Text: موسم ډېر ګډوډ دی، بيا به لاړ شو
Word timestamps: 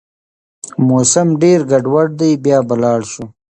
موسم 0.87 1.27
ډېر 1.41 1.59
ګډوډ 1.71 2.09
دی، 2.19 2.31
بيا 2.43 2.59
به 2.67 2.75
لاړ 2.83 3.01
شو 3.11 3.25